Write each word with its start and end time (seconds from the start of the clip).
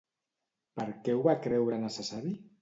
Per 0.79 0.87
què 1.09 1.15
ho 1.17 1.21
va 1.27 1.37
creure 1.45 1.79
necessari? 1.85 2.35